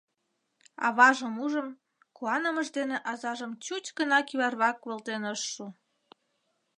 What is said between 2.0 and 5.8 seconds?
куанымыж дене азажым чуч гына кӱварвак волтен ыш шу.